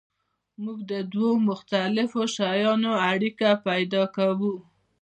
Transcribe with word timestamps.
موږ 0.63 0.79
د 0.91 0.93
دوو 1.13 1.31
مختلفو 1.49 2.21
شیانو 2.35 2.91
اړیکه 3.11 3.49
پیدا 3.67 4.03
کوو. 4.15 4.53